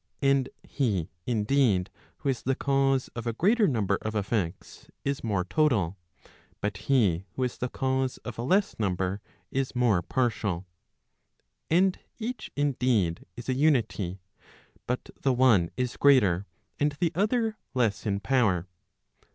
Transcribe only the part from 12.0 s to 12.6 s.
each